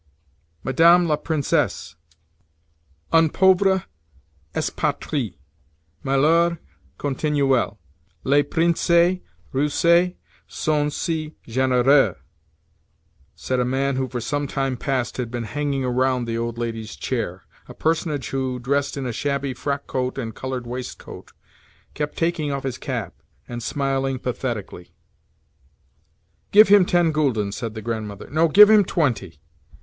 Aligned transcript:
"Madame 0.63 1.07
la 1.07 1.15
princesse—Un 1.15 3.29
pauvre 3.29 3.83
expatrié—Malheur 4.55 6.57
continuel—Les 6.97 8.41
princes 8.41 9.19
russes 9.53 10.13
sont 10.47 10.91
si 10.91 11.35
généreux!" 11.47 12.15
said 13.35 13.59
a 13.59 13.63
man 13.63 13.95
who 13.95 14.09
for 14.09 14.19
some 14.19 14.47
time 14.47 14.75
past 14.75 15.17
had 15.17 15.29
been 15.29 15.43
hanging 15.43 15.85
around 15.85 16.25
the 16.25 16.35
old 16.35 16.57
lady's 16.57 16.95
chair—a 16.95 17.73
personage 17.75 18.29
who, 18.31 18.57
dressed 18.57 18.97
in 18.97 19.05
a 19.05 19.13
shabby 19.13 19.53
frockcoat 19.53 20.17
and 20.17 20.33
coloured 20.33 20.65
waistcoat, 20.65 21.31
kept 21.93 22.17
taking 22.17 22.51
off 22.51 22.63
his 22.63 22.79
cap, 22.79 23.13
and 23.47 23.61
smiling 23.61 24.17
pathetically. 24.17 24.95
"Give 26.51 26.69
him 26.69 26.85
ten 26.85 27.13
gülden," 27.13 27.53
said 27.53 27.75
the 27.75 27.83
Grandmother. 27.83 28.27
"No, 28.31 28.47
give 28.47 28.67
him 28.71 28.83
twenty. 28.83 29.39